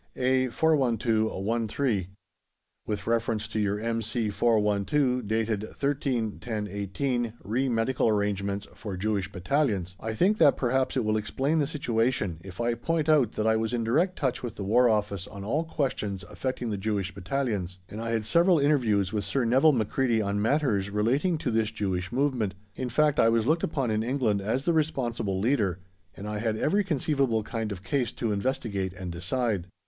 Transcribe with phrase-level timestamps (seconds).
[0.15, 2.07] A/412/1/3.
[2.87, 10.39] With reference to your M.C.412 dated 13/10/18 re medical arrangements for Jewish Battalions, I think
[10.39, 13.83] that perhaps it will explain the situation if I point out that I was in
[13.83, 18.09] direct touch with the War Office on all questions affecting the Jewish Battalions, and I
[18.09, 22.89] had several interviews with Sir Nevil Macready on matters relating to this Jewish movement; in
[22.89, 25.77] fact, I was looked upon in England as the responsible leader,
[26.17, 29.67] and I had every conceivable kind of case to investigate and decide.